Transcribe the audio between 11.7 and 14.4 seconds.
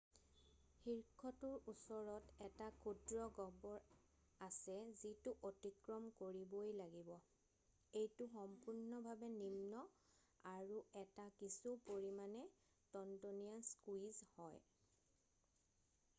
পৰিমাণে টনটনীয়া স্কুইজ